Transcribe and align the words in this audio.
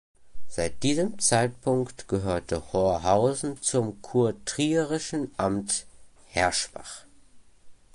Seit 0.47 0.81
diesem 0.81 1.19
Zeitpunkt 1.19 2.07
gehörte 2.07 2.73
Horhausen 2.73 3.61
zum 3.61 4.01
kurtrierischen 4.01 5.29
Amt 5.37 5.85
Herschbach. 6.25 7.05